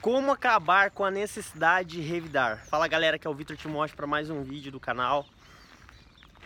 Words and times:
Como 0.00 0.32
acabar 0.32 0.90
com 0.90 1.04
a 1.04 1.10
necessidade 1.10 1.90
de 1.90 2.00
revidar? 2.00 2.64
Fala 2.64 2.88
galera, 2.88 3.18
que 3.18 3.26
é 3.26 3.30
o 3.30 3.34
Vitor 3.34 3.54
Timóteo 3.54 3.94
para 3.94 4.06
mais 4.06 4.30
um 4.30 4.42
vídeo 4.42 4.72
do 4.72 4.80
canal. 4.80 5.26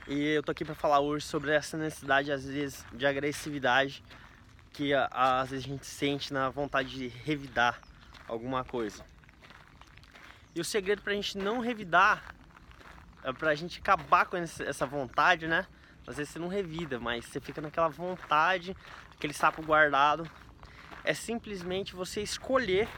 E 0.08 0.30
eu 0.30 0.42
tô 0.42 0.50
aqui 0.50 0.64
para 0.64 0.74
falar 0.74 0.98
hoje 0.98 1.24
sobre 1.24 1.52
essa 1.52 1.76
necessidade 1.76 2.32
às 2.32 2.44
vezes 2.44 2.84
de 2.92 3.06
agressividade 3.06 4.02
que 4.72 4.92
às 4.92 5.50
vezes 5.50 5.66
a 5.66 5.68
gente 5.68 5.86
sente 5.86 6.32
na 6.32 6.48
vontade 6.48 6.88
de 6.88 7.06
revidar 7.06 7.80
alguma 8.26 8.64
coisa. 8.64 9.04
E 10.52 10.60
o 10.60 10.64
segredo 10.64 11.02
para 11.02 11.12
a 11.12 11.16
gente 11.16 11.38
não 11.38 11.60
revidar, 11.60 12.34
é 13.22 13.32
para 13.32 13.50
a 13.50 13.54
gente 13.54 13.78
acabar 13.78 14.26
com 14.26 14.36
essa 14.36 14.84
vontade, 14.84 15.46
né? 15.46 15.64
Às 16.04 16.16
vezes 16.16 16.32
você 16.32 16.40
não 16.40 16.48
revida, 16.48 16.98
mas 16.98 17.24
você 17.26 17.38
fica 17.38 17.60
naquela 17.60 17.88
vontade, 17.88 18.76
aquele 19.12 19.32
sapo 19.32 19.62
guardado. 19.62 20.28
É 21.04 21.14
simplesmente 21.14 21.94
você 21.94 22.20
escolher 22.20 22.88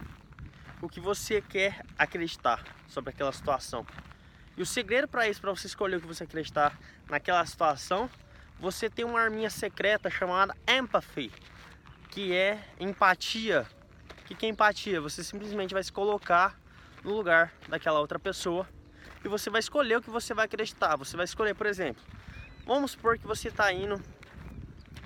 o 0.80 0.88
que 0.88 1.00
você 1.00 1.40
quer 1.40 1.84
acreditar 1.98 2.62
sobre 2.88 3.10
aquela 3.10 3.32
situação. 3.32 3.86
E 4.56 4.62
o 4.62 4.66
segredo 4.66 5.06
para 5.08 5.28
isso, 5.28 5.40
para 5.40 5.50
você 5.50 5.66
escolher 5.66 5.96
o 5.96 6.00
que 6.00 6.06
você 6.06 6.24
acreditar 6.24 6.78
naquela 7.08 7.44
situação, 7.44 8.10
você 8.58 8.88
tem 8.88 9.04
uma 9.04 9.20
arminha 9.20 9.50
secreta 9.50 10.08
chamada 10.08 10.56
empathy, 10.66 11.30
que 12.10 12.34
é 12.34 12.62
empatia. 12.80 13.66
O 14.20 14.34
que 14.34 14.46
é 14.46 14.48
empatia? 14.48 15.00
Você 15.00 15.22
simplesmente 15.22 15.74
vai 15.74 15.82
se 15.82 15.92
colocar 15.92 16.58
no 17.04 17.14
lugar 17.14 17.52
daquela 17.68 18.00
outra 18.00 18.18
pessoa 18.18 18.66
e 19.24 19.28
você 19.28 19.50
vai 19.50 19.60
escolher 19.60 19.96
o 19.96 20.02
que 20.02 20.10
você 20.10 20.32
vai 20.32 20.46
acreditar. 20.46 20.96
Você 20.96 21.16
vai 21.16 21.24
escolher, 21.24 21.54
por 21.54 21.66
exemplo, 21.66 22.02
vamos 22.64 22.92
supor 22.92 23.18
que 23.18 23.26
você 23.26 23.48
está 23.48 23.72
indo, 23.72 24.00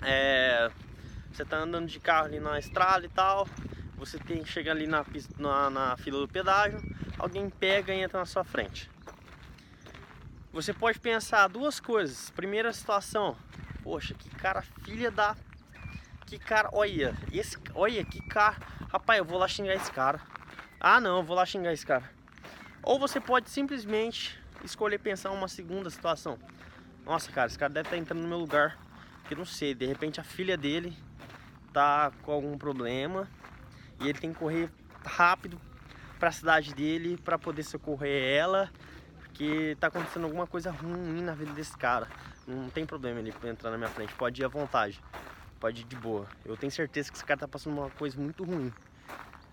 é, 0.02 0.70
você 1.32 1.42
está 1.42 1.58
andando 1.58 1.88
de 1.88 1.98
carro 1.98 2.26
ali 2.26 2.38
na 2.38 2.58
estrada 2.58 3.04
e 3.04 3.08
tal, 3.08 3.48
você 4.00 4.18
tem 4.18 4.42
chega 4.46 4.70
ali 4.70 4.86
na, 4.86 5.04
na, 5.38 5.68
na 5.68 5.96
fila 5.98 6.20
do 6.20 6.26
pedágio, 6.26 6.80
alguém 7.18 7.50
pega 7.50 7.92
e 7.92 8.00
entra 8.00 8.18
na 8.18 8.24
sua 8.24 8.42
frente. 8.42 8.90
Você 10.54 10.72
pode 10.72 10.98
pensar 10.98 11.48
duas 11.48 11.78
coisas. 11.78 12.30
Primeira 12.30 12.72
situação, 12.72 13.36
poxa, 13.82 14.14
que 14.14 14.30
cara 14.30 14.62
filha 14.62 15.10
da. 15.10 15.36
Que 16.26 16.38
cara, 16.38 16.70
olha, 16.72 17.14
esse, 17.30 17.58
olha, 17.74 18.02
que 18.02 18.22
cara. 18.26 18.56
Rapaz, 18.90 19.18
eu 19.18 19.24
vou 19.24 19.38
lá 19.38 19.46
xingar 19.46 19.74
esse 19.74 19.92
cara. 19.92 20.18
Ah, 20.80 20.98
não, 20.98 21.18
eu 21.18 21.22
vou 21.22 21.36
lá 21.36 21.44
xingar 21.44 21.72
esse 21.74 21.84
cara. 21.84 22.10
Ou 22.82 22.98
você 22.98 23.20
pode 23.20 23.50
simplesmente 23.50 24.40
escolher 24.64 24.98
pensar 24.98 25.30
uma 25.30 25.46
segunda 25.46 25.90
situação. 25.90 26.38
Nossa, 27.04 27.30
cara, 27.30 27.48
esse 27.48 27.58
cara 27.58 27.72
deve 27.72 27.88
estar 27.88 27.98
entrando 27.98 28.22
no 28.22 28.28
meu 28.28 28.38
lugar. 28.38 28.78
Que 29.28 29.34
não 29.34 29.44
sei, 29.44 29.74
de 29.74 29.84
repente 29.84 30.18
a 30.18 30.24
filha 30.24 30.56
dele 30.56 30.96
tá 31.72 32.10
com 32.22 32.32
algum 32.32 32.56
problema 32.56 33.28
e 34.00 34.08
ele 34.08 34.18
tem 34.18 34.32
que 34.32 34.38
correr 34.38 34.70
rápido 35.04 35.60
para 36.18 36.28
a 36.28 36.32
cidade 36.32 36.74
dele 36.74 37.18
para 37.24 37.38
poder 37.38 37.62
socorrer 37.62 38.36
ela, 38.36 38.70
porque 39.18 39.76
tá 39.80 39.86
acontecendo 39.86 40.24
alguma 40.24 40.46
coisa 40.46 40.70
ruim 40.70 41.22
na 41.22 41.34
vida 41.34 41.52
desse 41.52 41.76
cara. 41.76 42.08
Não 42.46 42.68
tem 42.68 42.84
problema 42.84 43.20
ele 43.20 43.32
entrar 43.44 43.70
na 43.70 43.78
minha 43.78 43.90
frente, 43.90 44.14
pode 44.14 44.40
ir 44.40 44.44
à 44.44 44.48
vontade, 44.48 45.00
pode 45.58 45.82
ir 45.82 45.84
de 45.84 45.96
boa. 45.96 46.26
Eu 46.44 46.56
tenho 46.56 46.70
certeza 46.70 47.10
que 47.10 47.16
esse 47.16 47.24
cara 47.24 47.40
tá 47.40 47.48
passando 47.48 47.78
uma 47.78 47.90
coisa 47.90 48.18
muito 48.20 48.44
ruim. 48.44 48.72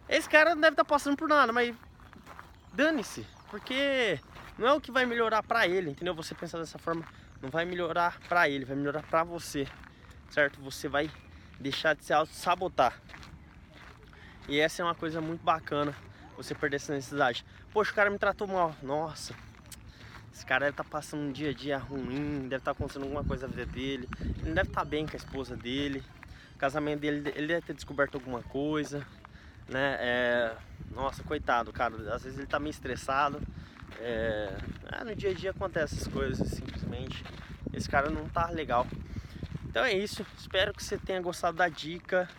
Esse 0.10 0.30
cara 0.30 0.56
não 0.56 0.62
deve 0.62 0.74
estar 0.74 0.84
tá 0.84 0.90
passando 0.90 1.18
por 1.18 1.28
nada, 1.28 1.52
mas 1.52 1.76
dane-se, 2.74 3.26
porque 3.50 4.20
não 4.58 4.68
é 4.68 4.74
o 4.74 4.82
que 4.82 4.92
vai 4.92 5.06
melhorar 5.06 5.44
para 5.44 5.68
ele, 5.68 5.92
entendeu? 5.92 6.16
Você 6.16 6.34
pensar 6.34 6.58
dessa 6.58 6.78
forma, 6.78 7.06
não 7.42 7.50
vai 7.50 7.66
melhorar 7.66 8.20
para 8.28 8.50
ele, 8.50 8.66
vai 8.66 8.76
melhorar 8.76 9.04
para 9.04 9.24
você, 9.24 9.68
certo? 10.30 10.60
Você 10.62 10.88
vai 10.88 11.10
deixar 11.60 11.96
de 11.96 12.04
se 12.04 12.14
auto-sabotar. 12.14 13.00
E 14.48 14.60
essa 14.60 14.82
é 14.82 14.86
uma 14.86 14.96
coisa 14.96 15.20
muito 15.20 15.44
bacana, 15.44 15.94
você 16.38 16.56
perder 16.56 16.78
essa 16.78 16.94
necessidade. 16.94 17.46
Poxa, 17.74 17.92
o 17.92 17.96
cara 17.96 18.10
me 18.10 18.18
tratou 18.18 18.48
mal. 18.48 18.74
Nossa, 18.82 19.34
esse 20.34 20.46
cara 20.46 20.66
deve 20.66 20.74
estar 20.74 20.84
tá 20.84 20.90
passando 20.90 21.24
um 21.24 21.32
dia 21.32 21.50
a 21.50 21.54
dia 21.54 21.78
ruim, 21.78 22.44
deve 22.44 22.56
estar 22.56 22.60
tá 22.60 22.72
acontecendo 22.72 23.04
alguma 23.04 23.24
coisa 23.24 23.48
na 23.48 23.54
vida 23.54 23.66
dele. 23.66 24.08
Ele 24.22 24.54
deve 24.54 24.70
estar 24.70 24.82
tá 24.82 24.86
bem 24.86 25.06
com 25.06 25.14
a 25.14 25.18
esposa 25.18 25.58
dele. 25.58 26.04
O 26.56 26.58
casamento 26.58 27.02
dele, 27.02 27.34
ele 27.36 27.48
deve 27.48 27.62
ter 27.62 27.74
descoberto 27.74 28.16
alguma 28.16 28.42
coisa, 28.44 29.06
né? 29.68 29.98
É... 30.00 30.56
Nossa, 30.92 31.24
coitado, 31.24 31.74
cara. 31.74 31.96
Às 32.14 32.24
vezes 32.24 32.38
ele 32.38 32.48
tá 32.48 32.60
meio 32.60 32.72
estressado. 32.72 33.42
É... 34.00 34.56
É, 34.94 35.04
no 35.04 35.16
dia 35.16 35.32
a 35.32 35.34
dia 35.34 35.52
acontece 35.52 35.96
essas 35.96 36.08
coisas, 36.08 36.48
simplesmente. 36.48 37.24
Esse 37.74 37.90
cara 37.90 38.10
não 38.10 38.30
tá 38.30 38.50
legal. 38.50 38.88
Então 39.66 39.84
é 39.84 39.94
isso. 39.94 40.26
Espero 40.38 40.74
que 40.74 40.84
você 40.84 40.98
tenha 40.98 41.22
gostado 41.22 41.58
da 41.58 41.68
dica. 41.68 42.30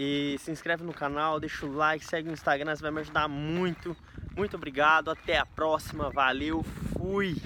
E 0.00 0.36
se 0.38 0.52
inscreve 0.52 0.84
no 0.84 0.94
canal, 0.94 1.40
deixa 1.40 1.66
o 1.66 1.74
like, 1.74 2.04
segue 2.04 2.28
no 2.28 2.32
Instagram, 2.32 2.76
você 2.76 2.82
vai 2.82 2.92
me 2.92 3.00
ajudar 3.00 3.26
muito. 3.26 3.96
Muito 4.36 4.54
obrigado, 4.54 5.10
até 5.10 5.36
a 5.36 5.44
próxima, 5.44 6.08
valeu, 6.08 6.62
fui! 6.96 7.36